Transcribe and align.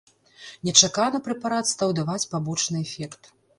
Нечакана 0.69 1.19
прэпарат 1.27 1.65
стаў 1.73 1.95
даваць 2.01 2.19
пабочны 2.35 2.77
эфект. 2.89 3.33